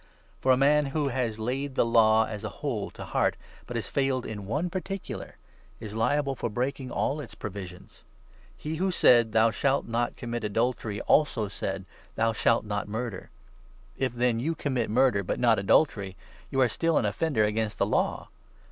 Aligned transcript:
For 0.39 0.51
a 0.51 0.57
man 0.57 0.87
who 0.87 1.09
10 1.09 1.15
has 1.19 1.37
laid 1.37 1.75
the 1.75 1.85
Law, 1.85 2.25
as 2.25 2.43
a 2.43 2.49
whole, 2.49 2.89
to 2.89 3.03
heart, 3.05 3.35
but 3.67 3.77
has 3.77 3.87
failed 3.87 4.25
in 4.25 4.47
one 4.47 4.67
particular, 4.67 5.37
is 5.79 5.93
liable 5.93 6.33
for 6.35 6.49
breaking 6.49 6.89
all 6.89 7.21
its 7.21 7.35
provisions. 7.35 8.01
He 8.57 8.77
who 8.77 8.89
said 8.89 9.25
1 9.25 9.25
1' 9.25 9.31
Thou 9.33 9.51
shalt 9.51 9.85
not 9.87 10.15
commit 10.15 10.43
adultery' 10.43 11.01
also 11.11 11.47
said' 11.47 11.85
Thou 12.15 12.33
shalt 12.33 12.65
not 12.65 12.87
murder.' 12.87 13.29
If, 13.95 14.13
then, 14.13 14.39
you 14.39 14.55
commit 14.55 14.89
murder 14.89 15.21
but 15.21 15.39
not 15.39 15.59
adultery, 15.59 16.17
you 16.49 16.59
are 16.61 16.67
still 16.67 16.97
an 16.97 17.05
offender 17.05 17.43
against 17.45 17.77
the 17.77 17.85
Law. 17.85 18.29